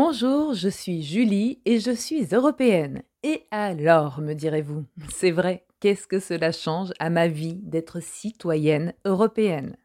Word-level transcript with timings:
Bonjour, 0.00 0.54
je 0.54 0.68
suis 0.68 1.02
Julie 1.02 1.60
et 1.64 1.80
je 1.80 1.90
suis 1.90 2.28
européenne. 2.32 3.02
Et 3.24 3.48
alors, 3.50 4.20
me 4.20 4.32
direz-vous 4.32 4.84
C'est 5.08 5.32
vrai, 5.32 5.66
qu'est-ce 5.80 6.06
que 6.06 6.20
cela 6.20 6.52
change 6.52 6.92
à 7.00 7.10
ma 7.10 7.26
vie 7.26 7.58
d'être 7.64 7.98
citoyenne 7.98 8.94
européenne? 9.04 9.76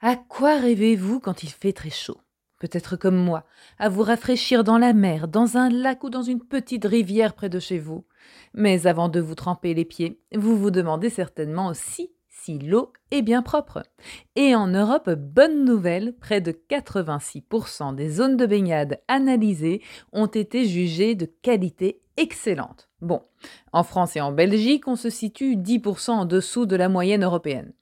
À 0.00 0.16
quoi 0.16 0.58
rêvez-vous 0.58 1.20
quand 1.20 1.44
il 1.44 1.50
fait 1.50 1.72
très 1.72 1.90
chaud? 1.90 2.18
Peut-être 2.58 2.96
comme 2.96 3.22
moi, 3.22 3.44
à 3.78 3.88
vous 3.88 4.02
rafraîchir 4.02 4.64
dans 4.64 4.78
la 4.78 4.92
mer, 4.92 5.28
dans 5.28 5.56
un 5.56 5.70
lac 5.70 6.02
ou 6.02 6.10
dans 6.10 6.22
une 6.22 6.42
petite 6.42 6.86
rivière 6.86 7.34
près 7.34 7.48
de 7.48 7.60
chez 7.60 7.78
vous. 7.78 8.04
Mais 8.52 8.88
avant 8.88 9.08
de 9.08 9.20
vous 9.20 9.36
tremper 9.36 9.74
les 9.74 9.84
pieds, 9.84 10.20
vous 10.34 10.56
vous 10.56 10.72
demandez 10.72 11.10
certainement 11.10 11.68
aussi 11.68 12.15
l'eau 12.54 12.92
est 13.10 13.22
bien 13.22 13.42
propre. 13.42 13.82
Et 14.34 14.54
en 14.54 14.66
Europe, 14.66 15.10
bonne 15.10 15.64
nouvelle, 15.64 16.14
près 16.16 16.40
de 16.40 16.52
86% 16.52 17.94
des 17.94 18.10
zones 18.10 18.36
de 18.36 18.46
baignade 18.46 19.00
analysées 19.08 19.82
ont 20.12 20.26
été 20.26 20.66
jugées 20.66 21.14
de 21.14 21.26
qualité 21.26 22.00
excellente. 22.16 22.88
Bon, 23.00 23.22
en 23.72 23.82
France 23.82 24.16
et 24.16 24.20
en 24.20 24.32
Belgique, 24.32 24.88
on 24.88 24.96
se 24.96 25.10
situe 25.10 25.56
10% 25.56 26.10
en 26.10 26.24
dessous 26.24 26.66
de 26.66 26.76
la 26.76 26.88
moyenne 26.88 27.24
européenne. 27.24 27.72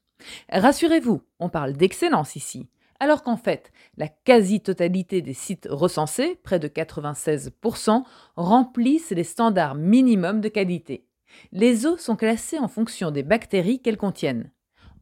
Rassurez-vous, 0.50 1.22
on 1.38 1.48
parle 1.48 1.74
d'excellence 1.74 2.36
ici, 2.36 2.68
alors 3.00 3.22
qu'en 3.22 3.36
fait, 3.36 3.70
la 3.96 4.08
quasi-totalité 4.08 5.22
des 5.22 5.34
sites 5.34 5.68
recensés, 5.70 6.38
près 6.42 6.58
de 6.58 6.68
96%, 6.68 8.02
remplissent 8.36 9.10
les 9.10 9.24
standards 9.24 9.74
minimums 9.74 10.40
de 10.40 10.48
qualité. 10.48 11.06
Les 11.52 11.86
eaux 11.86 11.96
sont 11.96 12.16
classées 12.16 12.58
en 12.58 12.68
fonction 12.68 13.10
des 13.10 13.22
bactéries 13.22 13.80
qu'elles 13.80 13.96
contiennent. 13.96 14.50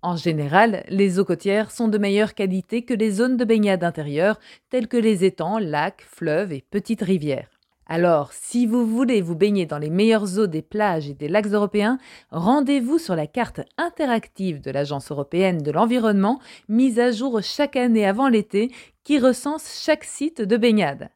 En 0.04 0.16
général, 0.16 0.82
les 0.88 1.20
eaux 1.20 1.24
côtières 1.24 1.70
sont 1.70 1.86
de 1.86 1.96
meilleure 1.96 2.34
qualité 2.34 2.82
que 2.82 2.92
les 2.92 3.12
zones 3.12 3.36
de 3.36 3.44
baignade 3.44 3.84
intérieures, 3.84 4.40
telles 4.68 4.88
que 4.88 4.96
les 4.96 5.24
étangs, 5.24 5.58
lacs, 5.58 6.02
fleuves 6.02 6.52
et 6.52 6.64
petites 6.68 7.02
rivières. 7.02 7.48
Alors, 7.86 8.32
si 8.32 8.66
vous 8.66 8.84
voulez 8.84 9.20
vous 9.20 9.36
baigner 9.36 9.64
dans 9.64 9.78
les 9.78 9.90
meilleures 9.90 10.40
eaux 10.40 10.48
des 10.48 10.62
plages 10.62 11.08
et 11.08 11.14
des 11.14 11.28
lacs 11.28 11.46
européens, 11.46 11.98
rendez-vous 12.30 12.98
sur 12.98 13.14
la 13.14 13.28
carte 13.28 13.60
interactive 13.76 14.60
de 14.60 14.72
l'Agence 14.72 15.12
européenne 15.12 15.58
de 15.58 15.70
l'environnement, 15.70 16.40
mise 16.68 16.98
à 16.98 17.12
jour 17.12 17.40
chaque 17.40 17.76
année 17.76 18.06
avant 18.06 18.28
l'été, 18.28 18.72
qui 19.04 19.20
recense 19.20 19.82
chaque 19.84 20.04
site 20.04 20.42
de 20.42 20.56
baignade. 20.56 21.10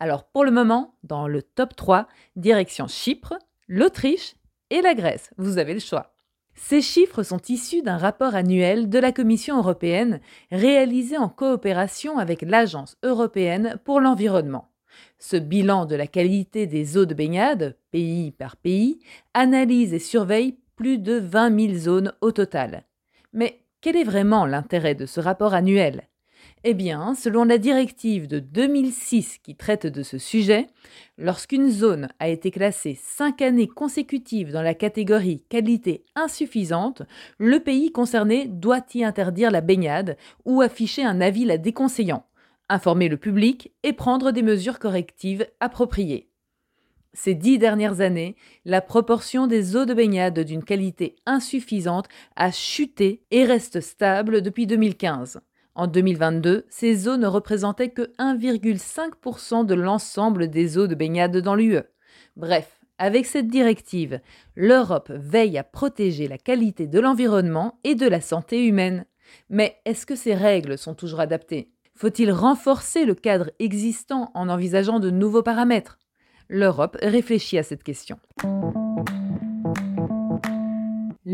Alors 0.00 0.24
pour 0.24 0.44
le 0.44 0.50
moment, 0.50 0.94
dans 1.04 1.28
le 1.28 1.42
top 1.42 1.76
3, 1.76 2.08
direction 2.34 2.88
Chypre, 2.88 3.34
l'Autriche 3.68 4.34
et 4.70 4.80
la 4.80 4.94
Grèce. 4.94 5.30
Vous 5.38 5.58
avez 5.58 5.74
le 5.74 5.80
choix. 5.80 6.11
Ces 6.54 6.82
chiffres 6.82 7.22
sont 7.22 7.40
issus 7.48 7.82
d'un 7.82 7.96
rapport 7.96 8.34
annuel 8.34 8.88
de 8.88 8.98
la 8.98 9.12
Commission 9.12 9.58
européenne 9.58 10.20
réalisé 10.50 11.16
en 11.16 11.28
coopération 11.28 12.18
avec 12.18 12.42
l'Agence 12.42 12.96
européenne 13.02 13.78
pour 13.84 14.00
l'environnement. 14.00 14.68
Ce 15.18 15.36
bilan 15.36 15.86
de 15.86 15.96
la 15.96 16.06
qualité 16.06 16.66
des 16.66 16.96
eaux 16.96 17.06
de 17.06 17.14
baignade, 17.14 17.76
pays 17.90 18.30
par 18.32 18.56
pays, 18.56 19.00
analyse 19.34 19.94
et 19.94 19.98
surveille 19.98 20.58
plus 20.76 20.98
de 20.98 21.14
20 21.14 21.68
000 21.68 21.78
zones 21.78 22.12
au 22.20 22.32
total. 22.32 22.84
Mais 23.32 23.60
quel 23.80 23.96
est 23.96 24.04
vraiment 24.04 24.46
l'intérêt 24.46 24.94
de 24.94 25.06
ce 25.06 25.20
rapport 25.20 25.54
annuel? 25.54 26.08
Eh 26.64 26.74
bien, 26.74 27.14
selon 27.16 27.42
la 27.44 27.58
directive 27.58 28.28
de 28.28 28.38
2006 28.38 29.38
qui 29.38 29.56
traite 29.56 29.86
de 29.86 30.04
ce 30.04 30.16
sujet, 30.16 30.68
lorsqu'une 31.18 31.68
zone 31.68 32.08
a 32.20 32.28
été 32.28 32.52
classée 32.52 32.96
cinq 33.02 33.42
années 33.42 33.66
consécutives 33.66 34.52
dans 34.52 34.62
la 34.62 34.74
catégorie 34.74 35.42
qualité 35.48 36.04
insuffisante, 36.14 37.02
le 37.38 37.58
pays 37.58 37.90
concerné 37.90 38.46
doit 38.46 38.84
y 38.94 39.02
interdire 39.02 39.50
la 39.50 39.60
baignade 39.60 40.16
ou 40.44 40.60
afficher 40.60 41.02
un 41.02 41.20
avis 41.20 41.44
la 41.44 41.58
déconseillant, 41.58 42.26
informer 42.68 43.08
le 43.08 43.16
public 43.16 43.72
et 43.82 43.92
prendre 43.92 44.30
des 44.30 44.42
mesures 44.42 44.78
correctives 44.78 45.46
appropriées. 45.58 46.28
Ces 47.12 47.34
dix 47.34 47.58
dernières 47.58 48.00
années, 48.00 48.36
la 48.64 48.80
proportion 48.80 49.48
des 49.48 49.74
eaux 49.74 49.84
de 49.84 49.94
baignade 49.94 50.38
d'une 50.38 50.64
qualité 50.64 51.16
insuffisante 51.26 52.06
a 52.36 52.52
chuté 52.52 53.24
et 53.32 53.44
reste 53.44 53.80
stable 53.80 54.42
depuis 54.42 54.66
2015. 54.66 55.40
En 55.74 55.86
2022, 55.86 56.66
ces 56.68 57.08
eaux 57.08 57.16
ne 57.16 57.26
représentaient 57.26 57.90
que 57.90 58.12
1,5% 58.18 59.64
de 59.64 59.74
l'ensemble 59.74 60.48
des 60.48 60.76
eaux 60.76 60.86
de 60.86 60.94
baignade 60.94 61.38
dans 61.38 61.54
l'UE. 61.54 61.80
Bref, 62.36 62.78
avec 62.98 63.24
cette 63.24 63.48
directive, 63.48 64.20
l'Europe 64.54 65.10
veille 65.10 65.56
à 65.56 65.64
protéger 65.64 66.28
la 66.28 66.38
qualité 66.38 66.86
de 66.86 67.00
l'environnement 67.00 67.78
et 67.84 67.94
de 67.94 68.06
la 68.06 68.20
santé 68.20 68.66
humaine. 68.66 69.06
Mais 69.48 69.78
est-ce 69.86 70.04
que 70.04 70.14
ces 70.14 70.34
règles 70.34 70.76
sont 70.76 70.94
toujours 70.94 71.20
adaptées? 71.20 71.72
Faut-il 71.94 72.32
renforcer 72.32 73.04
le 73.04 73.14
cadre 73.14 73.50
existant 73.58 74.30
en 74.34 74.48
envisageant 74.48 75.00
de 75.00 75.10
nouveaux 75.10 75.42
paramètres? 75.42 75.98
L'Europe 76.48 76.98
réfléchit 77.02 77.58
à 77.58 77.62
cette 77.62 77.82
question. 77.82 78.18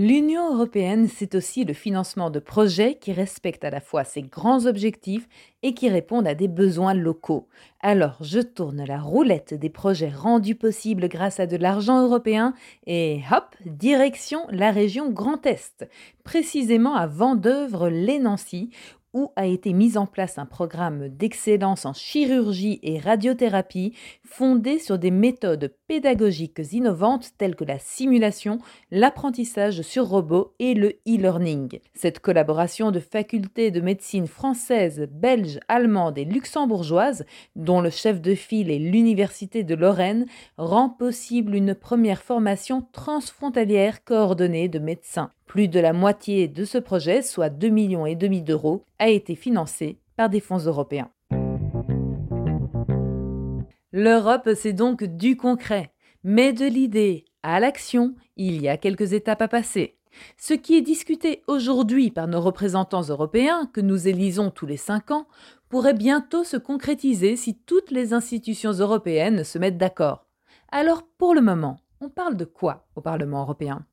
L'Union 0.00 0.54
européenne, 0.54 1.09
c'est 1.12 1.34
aussi 1.34 1.64
le 1.64 1.75
financement 1.75 2.31
de 2.31 2.38
projets 2.38 2.98
qui 3.00 3.12
respectent 3.12 3.64
à 3.64 3.70
la 3.70 3.81
fois 3.81 4.04
ses 4.04 4.22
grands 4.22 4.64
objectifs 4.66 5.26
et 5.64 5.75
qui 5.75 5.88
répondent 5.88 6.28
à 6.28 6.36
des 6.36 6.47
besoins 6.47 6.94
locaux. 6.94 7.48
Alors, 7.81 8.16
je 8.20 8.38
tourne 8.38 8.84
la 8.84 9.00
roulette 9.00 9.54
des 9.54 9.70
projets 9.70 10.08
rendus 10.08 10.54
possibles 10.54 11.08
grâce 11.08 11.41
à 11.41 11.48
de 11.48 11.56
l'argent 11.56 12.00
européen 12.00 12.54
et 12.87 13.22
hop, 13.32 13.56
direction 13.66 14.38
la 14.50 14.70
région 14.70 15.10
Grand 15.10 15.44
Est, 15.44 15.84
précisément 16.22 16.94
à 16.94 17.08
Vendeuvre-les-Nancy, 17.08 18.70
où 19.14 19.32
a 19.36 19.46
été 19.46 19.72
mis 19.72 19.96
en 19.96 20.06
place 20.06 20.38
un 20.38 20.46
programme 20.46 21.08
d'excellence 21.08 21.86
en 21.86 21.92
chirurgie 21.92 22.78
et 22.82 22.98
radiothérapie 22.98 23.94
fondé 24.24 24.78
sur 24.78 24.98
des 24.98 25.10
méthodes 25.10 25.74
pédagogiques 25.86 26.60
innovantes 26.72 27.30
telles 27.38 27.56
que 27.56 27.64
la 27.64 27.78
simulation, 27.78 28.58
l'apprentissage 28.91 29.82
sur 29.82 30.06
robot 30.06 30.54
et 30.58 30.74
le 30.74 30.98
e-learning. 31.06 31.80
Cette 31.94 32.20
collaboration 32.20 32.91
de 32.91 33.00
facultés 33.00 33.70
de 33.70 33.80
médecine 33.80 34.26
françaises, 34.26 35.08
belges, 35.10 35.60
allemandes 35.69 36.19
et 36.19 36.25
luxembourgeoises, 36.25 37.25
dont 37.56 37.80
le 37.80 37.90
chef 37.90 38.20
de 38.20 38.34
file 38.34 38.70
est 38.70 38.78
l'Université 38.78 39.64
de 39.64 39.75
Lorraine, 39.75 40.26
rend 40.58 40.90
possible 40.90 41.54
une 41.54 41.75
première 41.75 42.22
formation 42.22 42.86
transfrontalière 42.92 44.04
coordonnée 44.04 44.69
de 44.69 44.78
médecins. 44.78 45.30
Plus 45.48 45.66
de 45.66 45.81
la 45.81 45.94
moitié 45.94 46.47
de 46.47 46.66
ce 46.66 46.76
projet, 46.76 47.22
soit 47.22 47.48
2 47.48 47.70
millions 47.70 48.04
et 48.04 48.14
demi 48.14 48.42
d'euros, 48.42 48.84
a 48.98 49.09
été 49.09 49.34
financé 49.34 49.98
par 50.14 50.28
des 50.28 50.41
fonds 50.41 50.59
européens. 50.59 51.10
L'Europe, 53.91 54.50
c'est 54.54 54.75
donc 54.75 55.03
du 55.03 55.38
concret, 55.38 55.91
mais 56.22 56.53
de 56.53 56.66
l'idée 56.66 57.25
à 57.42 57.60
l'action, 57.60 58.14
il 58.37 58.60
y 58.60 58.69
a 58.69 58.76
quelques 58.76 59.14
étapes 59.14 59.41
à 59.41 59.48
passer. 59.48 59.97
Ce 60.37 60.53
qui 60.53 60.76
est 60.76 60.82
discuté 60.82 61.42
aujourd'hui 61.47 62.10
par 62.10 62.28
nos 62.28 62.42
représentants 62.42 63.08
européens, 63.08 63.70
que 63.72 63.81
nous 63.81 64.06
élisons 64.06 64.50
tous 64.50 64.66
les 64.66 64.76
cinq 64.76 65.10
ans, 65.10 65.28
pourrait 65.70 65.94
bientôt 65.94 66.44
se 66.44 66.58
concrétiser 66.58 67.37
si 67.37 67.54
toutes 67.54 67.91
les 67.91 68.12
institutions 68.12 68.72
européennes 68.72 69.44
se 69.44 69.58
mettent 69.58 69.78
d'accord. 69.78 70.26
Alors, 70.70 71.04
pour 71.16 71.34
le 71.34 71.41
moment, 71.41 71.78
on 72.03 72.10
parle 72.10 72.37
de 72.37 72.44
quoi 72.44 72.87
au 72.97 73.00
Parlement 73.00 73.41
européen? 73.41 73.87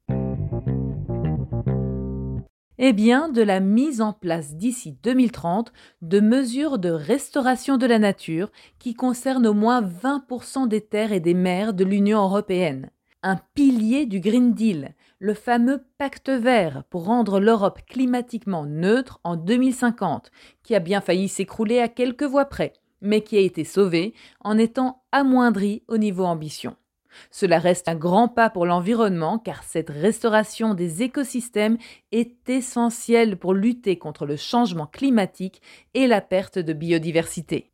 Eh 2.77 2.93
bien, 2.93 3.29
de 3.29 3.41
la 3.41 3.59
mise 3.59 4.01
en 4.01 4.13
place 4.13 4.55
d'ici 4.55 4.97
2030 5.03 5.71
de 6.01 6.19
mesures 6.19 6.77
de 6.77 6.89
restauration 6.89 7.77
de 7.77 7.85
la 7.85 7.99
nature 7.99 8.51
qui 8.79 8.93
concernent 8.93 9.47
au 9.47 9.53
moins 9.53 9.81
20% 9.81 10.67
des 10.67 10.81
terres 10.81 11.13
et 11.13 11.19
des 11.19 11.33
mers 11.33 11.73
de 11.73 11.83
l'Union 11.83 12.21
européenne. 12.21 12.89
Un 13.23 13.39
pilier 13.55 14.05
du 14.05 14.19
Green 14.19 14.53
Deal, 14.53 14.93
le 15.19 15.33
fameux 15.33 15.83
pacte 15.97 16.29
vert 16.29 16.83
pour 16.89 17.05
rendre 17.05 17.39
l'Europe 17.39 17.79
climatiquement 17.87 18.65
neutre 18.65 19.19
en 19.23 19.35
2050, 19.35 20.29
qui 20.63 20.75
a 20.75 20.79
bien 20.79 21.01
failli 21.01 21.27
s'écrouler 21.27 21.79
à 21.79 21.87
quelques 21.87 22.23
voix 22.23 22.45
près, 22.45 22.73
mais 23.01 23.21
qui 23.21 23.37
a 23.37 23.41
été 23.41 23.63
sauvé 23.63 24.13
en 24.41 24.57
étant 24.57 25.03
amoindri 25.11 25.83
au 25.87 25.97
niveau 25.97 26.25
ambition. 26.25 26.75
Cela 27.31 27.59
reste 27.59 27.87
un 27.87 27.95
grand 27.95 28.27
pas 28.27 28.49
pour 28.49 28.65
l'environnement 28.65 29.39
car 29.39 29.63
cette 29.63 29.89
restauration 29.89 30.73
des 30.73 31.03
écosystèmes 31.03 31.77
est 32.11 32.49
essentielle 32.49 33.37
pour 33.37 33.53
lutter 33.53 33.97
contre 33.97 34.25
le 34.25 34.35
changement 34.35 34.87
climatique 34.87 35.61
et 35.93 36.07
la 36.07 36.21
perte 36.21 36.59
de 36.59 36.73
biodiversité. 36.73 37.71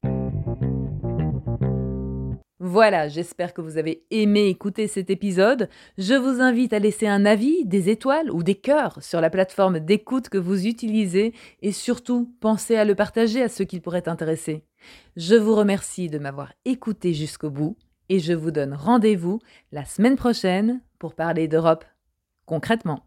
Voilà, 2.64 3.10
j'espère 3.10 3.56
que 3.56 3.60
vous 3.62 3.78
avez 3.78 4.06
aimé 4.12 4.46
écouter 4.46 4.88
cet 4.88 5.10
épisode. 5.10 5.68
Je 5.98 6.14
vous 6.14 6.42
invite 6.42 6.74
à 6.74 6.80
laisser 6.80 7.08
un 7.08 7.26
avis, 7.26 7.66
des 7.66 7.90
étoiles 7.90 8.30
ou 8.30 8.44
des 8.44 8.54
cœurs 8.54 9.02
sur 9.02 9.20
la 9.20 9.32
plateforme 9.32 9.80
d'écoute 9.80 10.30
que 10.30 10.38
vous 10.38 10.68
utilisez 10.68 11.34
et 11.64 11.72
surtout 11.72 12.32
pensez 12.40 12.76
à 12.76 12.86
le 12.86 12.94
partager 12.94 13.42
à 13.42 13.50
ceux 13.50 13.66
qui 13.66 13.80
pourraient 13.80 14.08
intéresser. 14.08 14.64
Je 15.18 15.36
vous 15.36 15.56
remercie 15.56 16.08
de 16.08 16.20
m'avoir 16.20 16.54
écouté 16.64 17.16
jusqu'au 17.16 17.50
bout 17.50 17.76
et 18.12 18.20
je 18.20 18.34
vous 18.34 18.52
donne 18.52 18.74
rendez-vous 18.74 19.40
la 19.72 19.86
semaine 19.86 20.18
prochaine 20.18 20.82
pour 21.00 21.16
parler 21.16 21.48
d'Europe 21.48 21.86
concrètement. 22.46 23.06